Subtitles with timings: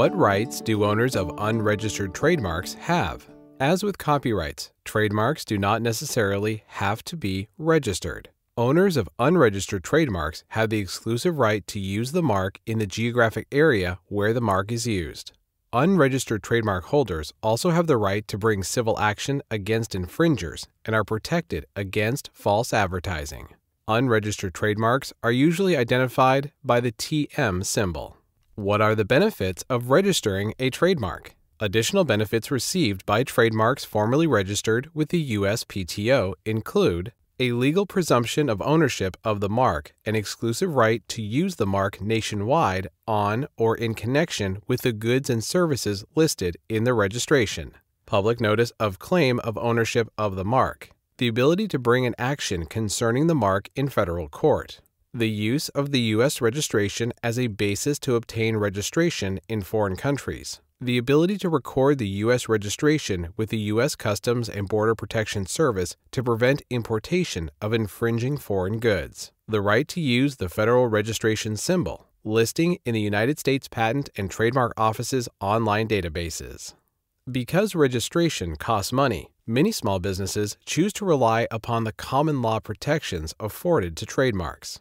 [0.00, 3.28] What rights do owners of unregistered trademarks have?
[3.60, 8.30] As with copyrights, trademarks do not necessarily have to be registered.
[8.56, 13.46] Owners of unregistered trademarks have the exclusive right to use the mark in the geographic
[13.52, 15.32] area where the mark is used.
[15.74, 21.04] Unregistered trademark holders also have the right to bring civil action against infringers and are
[21.04, 23.48] protected against false advertising.
[23.86, 28.16] Unregistered trademarks are usually identified by the TM symbol.
[28.60, 31.34] What are the benefits of registering a trademark?
[31.60, 38.60] Additional benefits received by trademarks formally registered with the USPTO include a legal presumption of
[38.60, 43.94] ownership of the mark, an exclusive right to use the mark nationwide on or in
[43.94, 47.72] connection with the goods and services listed in the registration,
[48.04, 52.66] public notice of claim of ownership of the mark, the ability to bring an action
[52.66, 56.40] concerning the mark in federal court, the use of the U.S.
[56.40, 62.08] registration as a basis to obtain registration in foreign countries, the ability to record the
[62.24, 62.48] U.S.
[62.48, 63.96] registration with the U.S.
[63.96, 70.00] Customs and Border Protection Service to prevent importation of infringing foreign goods, the right to
[70.00, 75.88] use the federal registration symbol, listing in the United States Patent and Trademark Office's online
[75.88, 76.74] databases.
[77.30, 83.34] Because registration costs money, many small businesses choose to rely upon the common law protections
[83.40, 84.80] afforded to trademarks.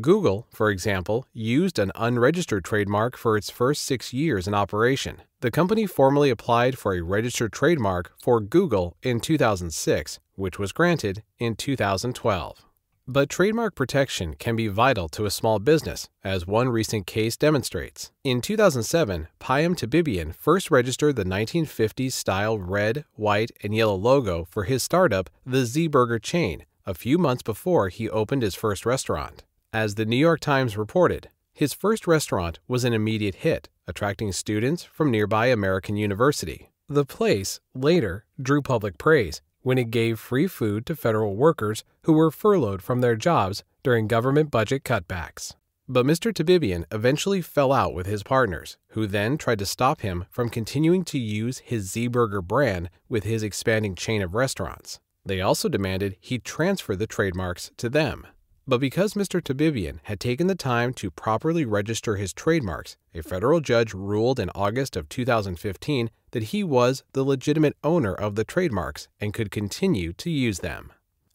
[0.00, 5.22] Google, for example, used an unregistered trademark for its first six years in operation.
[5.40, 11.22] The company formally applied for a registered trademark for Google in 2006, which was granted
[11.38, 12.64] in 2012.
[13.06, 18.10] But trademark protection can be vital to a small business, as one recent case demonstrates.
[18.24, 24.64] In 2007, Payam Tabibian first registered the 1950s style red, white, and yellow logo for
[24.64, 29.44] his startup, the Z Burger chain, a few months before he opened his first restaurant.
[29.74, 34.84] As the New York Times reported, his first restaurant was an immediate hit, attracting students
[34.84, 36.70] from nearby American University.
[36.88, 42.12] The place later drew public praise when it gave free food to federal workers who
[42.12, 45.56] were furloughed from their jobs during government budget cutbacks.
[45.88, 46.32] But Mr.
[46.32, 51.04] Tabibian eventually fell out with his partners, who then tried to stop him from continuing
[51.06, 55.00] to use his Z Burger brand with his expanding chain of restaurants.
[55.26, 58.28] They also demanded he transfer the trademarks to them.
[58.66, 59.44] But because Mr.
[59.44, 64.48] Tabibian had taken the time to properly register his trademarks, a federal judge ruled in
[64.54, 70.14] August of 2015 that he was the legitimate owner of the trademarks and could continue
[70.14, 70.90] to use them.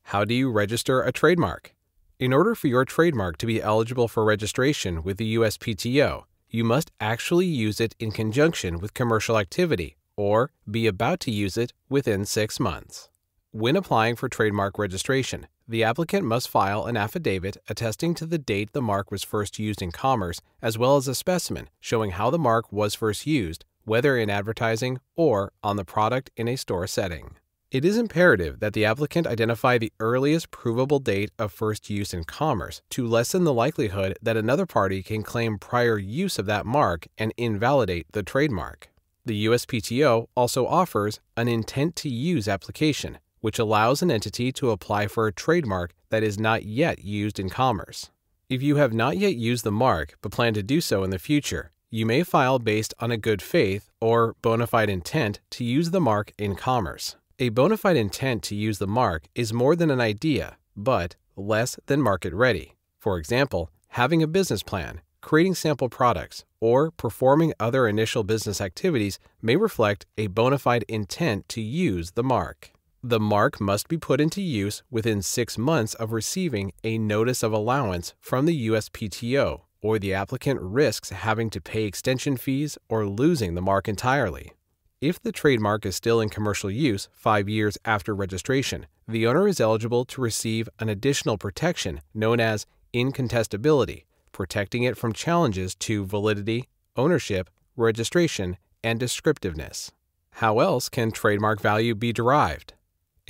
[0.05, 1.75] How do you register a trademark?
[2.17, 6.91] In order for your trademark to be eligible for registration with the USPTO, you must
[6.99, 12.25] actually use it in conjunction with commercial activity or be about to use it within
[12.25, 13.07] six months.
[13.51, 18.73] When applying for trademark registration, the applicant must file an affidavit attesting to the date
[18.73, 22.39] the mark was first used in commerce, as well as a specimen showing how the
[22.39, 27.35] mark was first used, whether in advertising or on the product in a store setting.
[27.69, 32.23] It is imperative that the applicant identify the earliest provable date of first use in
[32.23, 37.07] commerce to lessen the likelihood that another party can claim prior use of that mark
[37.15, 38.89] and invalidate the trademark.
[39.23, 45.07] The USPTO also offers an intent to use application which allows an entity to apply
[45.07, 48.09] for a trademark that is not yet used in commerce.
[48.49, 51.19] If you have not yet used the mark but plan to do so in the
[51.19, 55.91] future, you may file based on a good faith or bona fide intent to use
[55.91, 57.15] the mark in commerce.
[57.39, 61.79] A bona fide intent to use the mark is more than an idea, but less
[61.85, 62.75] than market ready.
[62.99, 69.19] For example, having a business plan, creating sample products, or performing other initial business activities
[69.41, 72.71] may reflect a bona fide intent to use the mark.
[73.03, 77.53] The mark must be put into use within six months of receiving a notice of
[77.53, 83.55] allowance from the USPTO, or the applicant risks having to pay extension fees or losing
[83.55, 84.51] the mark entirely.
[84.99, 89.61] If the trademark is still in commercial use five years after registration, the owner is
[89.61, 94.03] eligible to receive an additional protection known as incontestability,
[94.33, 96.67] protecting it from challenges to validity,
[96.97, 99.91] ownership, registration, and descriptiveness.
[100.31, 102.73] How else can trademark value be derived?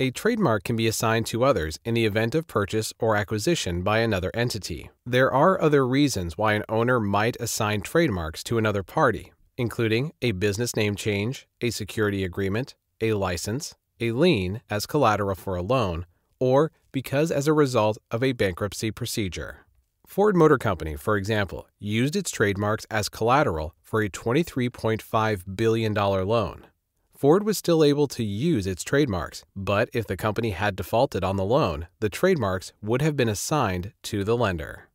[0.02, 3.98] A trademark can be assigned to others in the event of purchase or acquisition by
[3.98, 4.88] another entity.
[5.04, 10.32] There are other reasons why an owner might assign trademarks to another party, including a
[10.32, 16.06] business name change, a security agreement, a license, a lien as collateral for a loan,
[16.38, 19.66] or because as a result of a bankruptcy procedure.
[20.06, 26.64] Ford Motor Company, for example, used its trademarks as collateral for a $23.5 billion loan.
[27.20, 31.36] Ford was still able to use its trademarks, but if the company had defaulted on
[31.36, 34.88] the loan, the trademarks would have been assigned to the lender.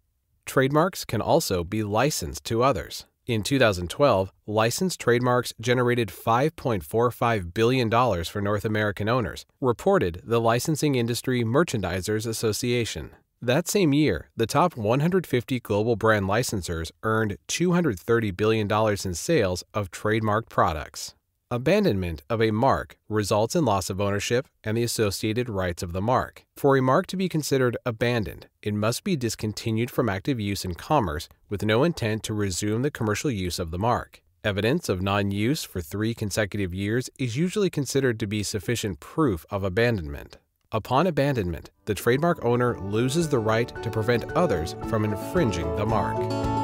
[0.44, 3.06] Trademarks can also be licensed to others.
[3.27, 7.92] In 2012, licensed trademarks generated $5.45 billion
[8.24, 13.12] for North American owners, reported the Licensing Industry Merchandisers Association.
[13.39, 18.68] That same year, the top 150 global brand licensors earned $230 billion
[19.06, 21.13] in sales of trademarked products.
[21.51, 26.01] Abandonment of a mark results in loss of ownership and the associated rights of the
[26.01, 26.44] mark.
[26.57, 30.74] For a mark to be considered abandoned, it must be discontinued from active use in
[30.74, 34.24] commerce with no intent to resume the commercial use of the mark.
[34.44, 39.45] Evidence of non use for three consecutive years is usually considered to be sufficient proof
[39.51, 40.39] of abandonment.
[40.71, 46.55] Upon abandonment, the trademark owner loses the right to prevent others from infringing the mark.